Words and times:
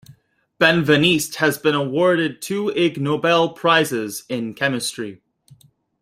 Benveniste 0.59 1.35
has 1.35 1.59
been 1.59 1.75
awarded 1.75 2.41
two 2.41 2.69
Ig 2.69 2.99
Nobel 2.99 3.49
Prizes 3.53 4.23
in 4.29 4.55
Chemistry. 4.55 5.21